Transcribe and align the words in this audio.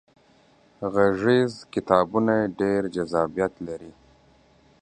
غږیز 0.93 1.53
کتابونه 1.73 2.35
ډیر 2.59 2.81
جذابیت 2.95 3.53
لري. 3.67 3.91